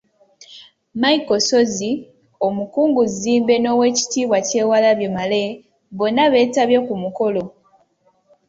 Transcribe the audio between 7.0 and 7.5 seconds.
mukolo.